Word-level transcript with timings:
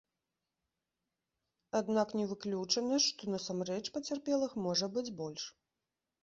Аднак 1.79 2.15
не 2.19 2.25
выключана, 2.31 2.95
што 3.09 3.29
насамрэч 3.35 3.85
пацярпелых 3.99 4.57
можа 4.65 4.91
быць 4.97 5.07
больш. 5.23 5.47